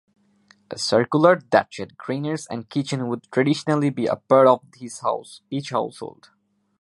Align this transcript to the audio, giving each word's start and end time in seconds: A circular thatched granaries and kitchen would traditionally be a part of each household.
A 0.71 0.79
circular 0.79 1.39
thatched 1.39 1.95
granaries 1.95 2.47
and 2.49 2.67
kitchen 2.71 3.07
would 3.07 3.29
traditionally 3.31 3.91
be 3.91 4.07
a 4.07 4.15
part 4.15 4.47
of 4.47 4.63
each 4.81 5.69
household. 5.69 6.31